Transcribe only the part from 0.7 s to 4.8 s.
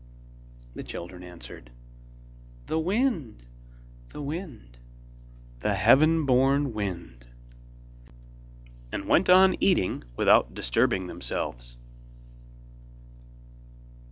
The children answered: 'The wind, the wind,